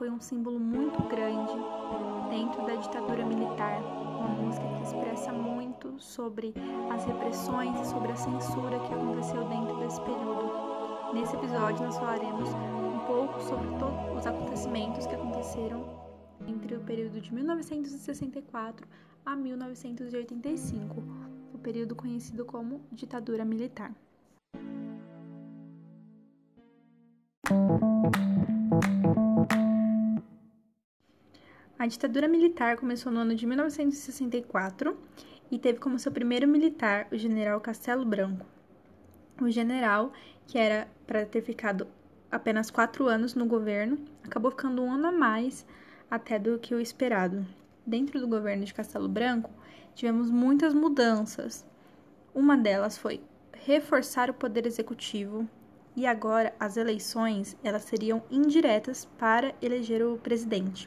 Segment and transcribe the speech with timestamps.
[0.00, 1.52] Foi um símbolo muito grande
[2.30, 3.82] dentro da ditadura militar,
[4.18, 6.54] uma música que expressa muito sobre
[6.90, 11.12] as repressões e sobre a censura que aconteceu dentro desse período.
[11.12, 15.84] Nesse episódio nós falaremos um pouco sobre todos os acontecimentos que aconteceram
[16.48, 18.88] entre o período de 1964
[19.26, 21.02] a 1985,
[21.52, 23.94] o período conhecido como ditadura militar.
[31.80, 34.98] A ditadura militar começou no ano de 1964
[35.50, 38.44] e teve como seu primeiro militar o general Castelo Branco.
[39.40, 40.12] O general,
[40.46, 41.86] que era para ter ficado
[42.30, 45.64] apenas quatro anos no governo, acabou ficando um ano a mais
[46.10, 47.46] até do que o esperado.
[47.86, 49.50] Dentro do governo de Castelo Branco,
[49.94, 51.64] tivemos muitas mudanças.
[52.34, 53.22] Uma delas foi
[53.54, 55.48] reforçar o poder executivo
[55.96, 60.86] e agora as eleições elas seriam indiretas para eleger o presidente.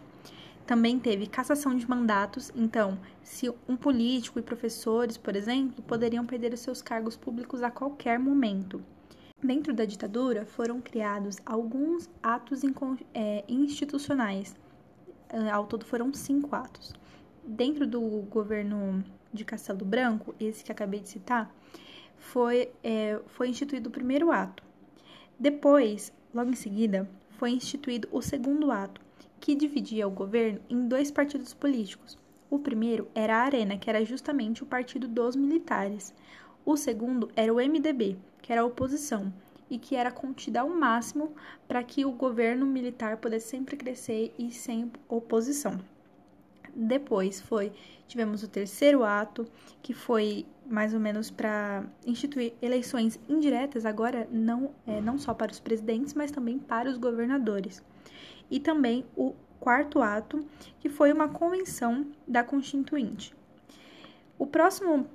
[0.65, 6.53] Também teve cassação de mandatos, então, se um político e professores, por exemplo, poderiam perder
[6.53, 8.81] os seus cargos públicos a qualquer momento.
[9.43, 12.61] Dentro da ditadura foram criados alguns atos
[13.13, 14.55] é, institucionais.
[15.51, 16.93] Ao todo foram cinco atos.
[17.45, 21.53] Dentro do governo de Castelo Branco, esse que acabei de citar,
[22.15, 24.63] foi, é, foi instituído o primeiro ato.
[25.37, 29.01] Depois, logo em seguida, foi instituído o segundo ato,
[29.43, 32.17] que dividia o governo em dois partidos políticos.
[32.49, 36.15] O primeiro era a Arena, que era justamente o partido dos militares.
[36.65, 39.33] O segundo era o MDB, que era a oposição,
[39.69, 41.33] e que era contida ao máximo
[41.67, 45.77] para que o governo militar pudesse sempre crescer e sem oposição.
[46.73, 47.73] Depois foi
[48.07, 49.45] tivemos o terceiro ato,
[49.81, 55.51] que foi mais ou menos para instituir eleições indiretas agora não é, não só para
[55.51, 57.83] os presidentes, mas também para os governadores
[58.49, 60.45] e também o quarto ato,
[60.79, 63.33] que foi uma convenção da Constituinte.
[64.37, 65.07] O próximo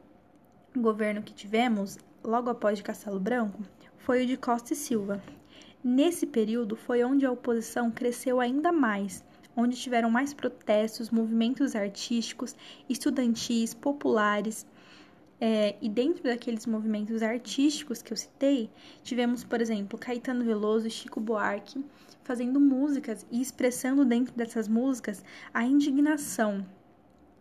[0.74, 3.62] governo que tivemos, logo após de Castelo Branco,
[3.98, 5.22] foi o de Costa e Silva.
[5.84, 9.22] Nesse período foi onde a oposição cresceu ainda mais,
[9.56, 12.56] onde tiveram mais protestos, movimentos artísticos,
[12.88, 14.66] estudantis, populares.
[15.40, 18.68] É, e dentro daqueles movimentos artísticos que eu citei,
[19.02, 21.84] tivemos, por exemplo, Caetano Veloso e Chico Buarque
[22.24, 26.66] fazendo músicas e expressando dentro dessas músicas a indignação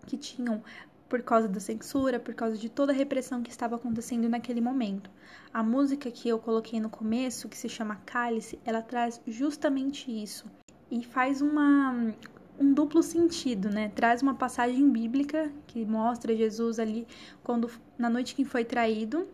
[0.05, 0.63] que tinham
[1.09, 5.09] por causa da censura, por causa de toda a repressão que estava acontecendo naquele momento.
[5.53, 10.45] A música que eu coloquei no começo, que se chama Cálice, ela traz justamente isso
[10.91, 12.13] e faz uma
[12.59, 13.89] um duplo sentido, né?
[13.95, 17.07] Traz uma passagem bíblica que mostra Jesus ali
[17.43, 19.27] quando na noite que foi traído,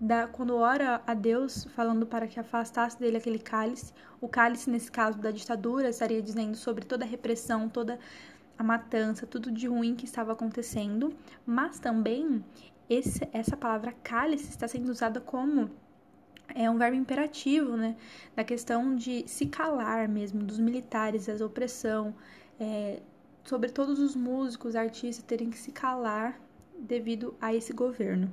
[0.00, 4.90] da, quando ora a Deus, falando para que afastasse dele aquele cálice, o cálice, nesse
[4.90, 7.98] caso da ditadura, estaria dizendo sobre toda a repressão, toda
[8.58, 11.12] a matança, tudo de ruim que estava acontecendo,
[11.46, 12.44] mas também
[12.88, 15.70] esse, essa palavra cálice está sendo usada como
[16.54, 17.96] é um verbo imperativo, né?
[18.34, 22.14] Da questão de se calar mesmo, dos militares, da opressão,
[22.58, 23.00] é,
[23.44, 26.40] sobre todos os músicos, artistas terem que se calar
[26.78, 28.32] devido a esse governo.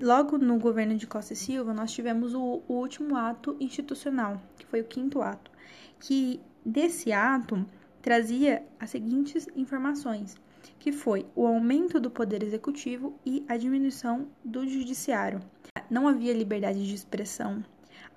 [0.00, 4.66] Logo no governo de Costa e Silva, nós tivemos o, o último ato institucional, que
[4.66, 5.50] foi o quinto ato,
[5.98, 7.66] que desse ato
[8.00, 10.36] trazia as seguintes informações,
[10.78, 15.40] que foi o aumento do poder executivo e a diminuição do judiciário.
[15.90, 17.64] Não havia liberdade de expressão,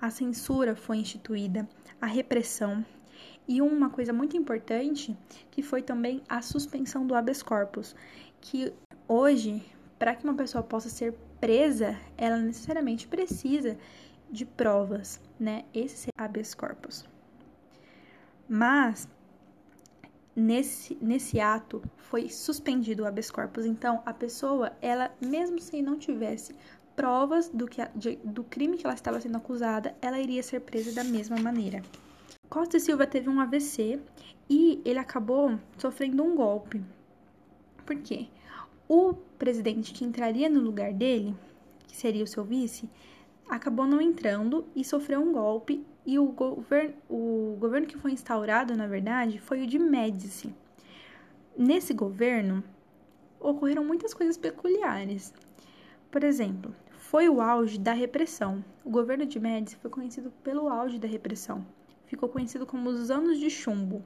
[0.00, 1.68] a censura foi instituída,
[2.00, 2.84] a repressão
[3.48, 5.16] e uma coisa muito importante
[5.50, 7.96] que foi também a suspensão do habeas corpus,
[8.40, 8.72] que
[9.08, 9.62] hoje,
[9.98, 13.76] para que uma pessoa possa ser presa, ela necessariamente precisa
[14.30, 15.64] de provas, né?
[15.74, 17.04] Esse habeas corpus.
[18.48, 19.08] Mas
[20.34, 25.98] nesse, nesse ato foi suspendido o habeas corpus, então a pessoa, ela mesmo se não
[25.98, 26.54] tivesse
[26.94, 30.92] provas do, que, de, do crime que ela estava sendo acusada, ela iria ser presa
[30.92, 31.82] da mesma maneira.
[32.48, 34.00] Costa e Silva teve um AVC
[34.48, 36.82] e ele acabou sofrendo um golpe.
[37.84, 38.28] Por quê?
[38.88, 41.34] O presidente que entraria no lugar dele,
[41.86, 42.88] que seria o seu vice,
[43.48, 45.84] acabou não entrando e sofreu um golpe.
[46.06, 50.54] E o, govern o governo que foi instaurado, na verdade, foi o de Médici.
[51.56, 52.62] Nesse governo,
[53.40, 55.32] ocorreram muitas coisas peculiares.
[56.10, 56.74] Por exemplo,
[57.14, 58.64] foi o auge da repressão.
[58.84, 61.64] O governo de Médici foi conhecido pelo auge da repressão.
[62.06, 64.02] Ficou conhecido como os anos de chumbo.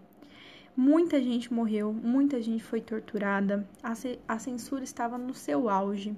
[0.77, 3.67] Muita gente morreu, muita gente foi torturada,
[4.29, 6.15] a censura estava no seu auge.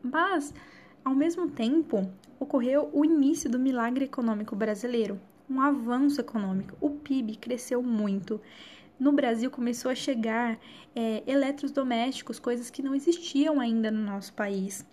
[0.00, 0.54] Mas,
[1.04, 2.08] ao mesmo tempo,
[2.38, 5.20] ocorreu o início do milagre econômico brasileiro,
[5.50, 6.76] um avanço econômico.
[6.80, 8.40] O PIB cresceu muito.
[8.96, 10.56] No Brasil começou a chegar
[10.94, 14.86] é, eletrodomésticos, coisas que não existiam ainda no nosso país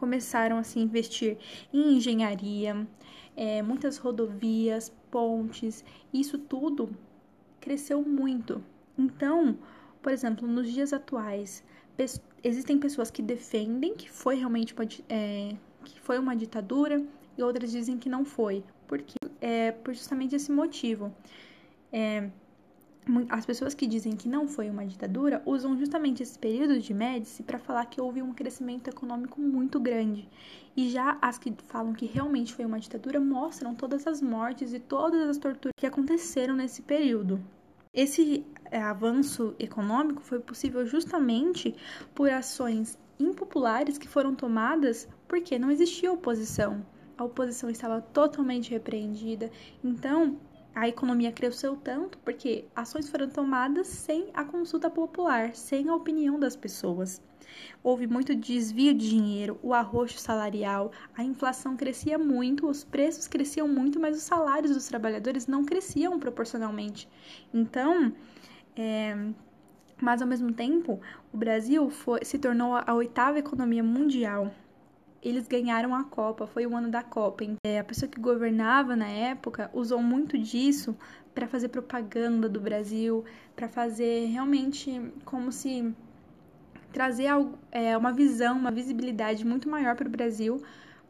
[0.00, 1.36] começaram a se investir
[1.70, 2.88] em engenharia,
[3.36, 6.88] é, muitas rodovias, pontes, isso tudo
[7.60, 8.64] cresceu muito.
[8.96, 9.58] Então,
[10.00, 11.62] por exemplo, nos dias atuais,
[12.42, 15.54] existem pessoas que defendem que foi realmente uma, é,
[15.84, 17.04] que foi uma ditadura
[17.36, 21.14] e outras dizem que não foi, porque é por justamente esse motivo.
[21.92, 22.30] É,
[23.28, 27.42] as pessoas que dizem que não foi uma ditadura usam justamente esse período de Médici
[27.42, 30.28] para falar que houve um crescimento econômico muito grande.
[30.76, 34.78] E já as que falam que realmente foi uma ditadura mostram todas as mortes e
[34.78, 37.40] todas as torturas que aconteceram nesse período.
[37.92, 41.74] Esse é, avanço econômico foi possível justamente
[42.14, 46.84] por ações impopulares que foram tomadas porque não existia oposição.
[47.18, 49.50] A oposição estava totalmente repreendida.
[49.82, 50.38] Então,
[50.74, 56.38] a economia cresceu tanto porque ações foram tomadas sem a consulta popular, sem a opinião
[56.38, 57.20] das pessoas.
[57.82, 63.66] Houve muito desvio de dinheiro, o arroxo salarial, a inflação crescia muito, os preços cresciam
[63.66, 67.08] muito, mas os salários dos trabalhadores não cresciam proporcionalmente.
[67.52, 68.12] Então,
[68.76, 69.16] é,
[70.00, 71.00] mas ao mesmo tempo,
[71.32, 74.52] o Brasil foi, se tornou a oitava economia mundial
[75.22, 77.44] eles ganharam a Copa, foi o ano da Copa.
[77.64, 80.96] É, a pessoa que governava na época usou muito disso
[81.34, 83.24] para fazer propaganda do Brasil,
[83.54, 85.94] para fazer realmente como se
[86.92, 90.62] trazer algo, é, uma visão, uma visibilidade muito maior para o Brasil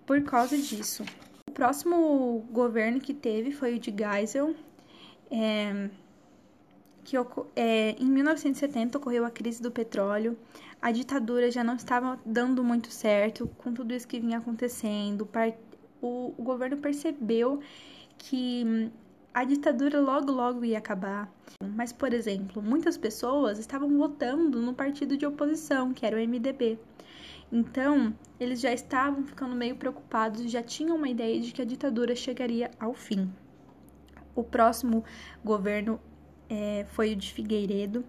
[0.04, 1.04] por causa disso.
[1.48, 4.54] O próximo governo que teve foi o de Geisel,
[5.30, 5.88] é,
[7.04, 7.16] que
[7.56, 10.36] é, em 1970 ocorreu a crise do petróleo,
[10.80, 15.28] a ditadura já não estava dando muito certo com tudo isso que vinha acontecendo.
[16.00, 17.60] O, o governo percebeu
[18.16, 18.90] que hum,
[19.32, 21.30] a ditadura logo logo ia acabar.
[21.62, 26.78] Mas, por exemplo, muitas pessoas estavam votando no partido de oposição, que era o MDB.
[27.52, 32.14] Então, eles já estavam ficando meio preocupados, já tinham uma ideia de que a ditadura
[32.14, 33.30] chegaria ao fim.
[34.34, 35.04] O próximo
[35.44, 36.00] governo
[36.48, 38.04] é, foi o de Figueiredo,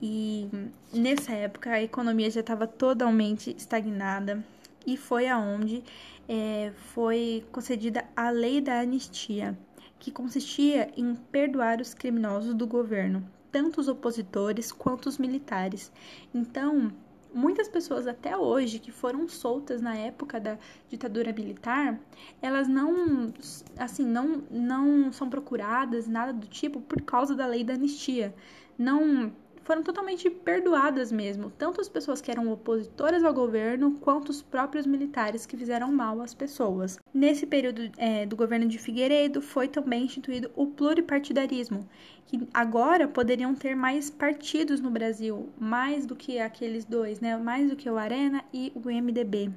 [0.00, 0.48] e
[0.92, 4.44] nessa época a economia já estava totalmente estagnada
[4.86, 5.82] e foi aonde
[6.28, 9.58] é, foi concedida a lei da anistia,
[9.98, 15.90] que consistia em perdoar os criminosos do governo, tanto os opositores quanto os militares.
[16.34, 16.92] Então,
[17.32, 20.58] muitas pessoas até hoje que foram soltas na época da
[20.88, 21.98] ditadura militar,
[22.40, 23.32] elas não
[23.78, 28.34] assim, não não são procuradas nada do tipo por causa da lei da anistia.
[28.78, 29.32] Não
[29.66, 34.86] foram totalmente perdoadas mesmo, tanto as pessoas que eram opositoras ao governo, quanto os próprios
[34.86, 37.00] militares que fizeram mal às pessoas.
[37.12, 41.84] Nesse período é, do governo de Figueiredo, foi também instituído o pluripartidarismo,
[42.26, 47.36] que agora poderiam ter mais partidos no Brasil, mais do que aqueles dois, né?
[47.36, 49.50] mais do que o Arena e o MDB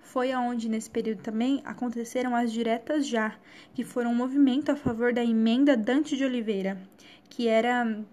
[0.00, 3.36] foi aonde nesse período também aconteceram as diretas já,
[3.74, 6.80] que foram um movimento a favor da emenda Dante de Oliveira,
[7.28, 8.04] que era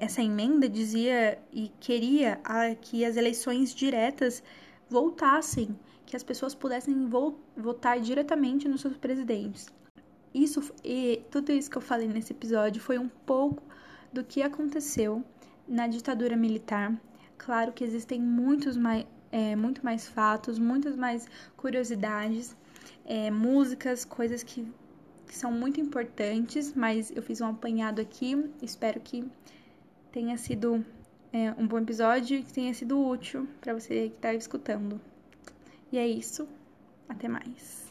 [0.00, 2.40] essa emenda dizia e queria
[2.80, 4.42] que as eleições diretas
[4.88, 7.08] voltassem, que as pessoas pudessem
[7.56, 9.66] votar diretamente nos seus presidentes.
[10.34, 13.62] Isso e tudo isso que eu falei nesse episódio foi um pouco
[14.12, 15.24] do que aconteceu
[15.66, 16.98] na ditadura militar.
[17.38, 22.56] Claro que existem muitos mais, é, muito mais fatos, muitas mais curiosidades,
[23.04, 24.66] é, músicas, coisas que
[25.32, 28.50] que são muito importantes, mas eu fiz um apanhado aqui.
[28.60, 29.24] Espero que
[30.12, 30.84] tenha sido
[31.32, 35.00] é, um bom episódio e que tenha sido útil para você que está escutando.
[35.90, 36.46] E é isso.
[37.08, 37.81] Até mais.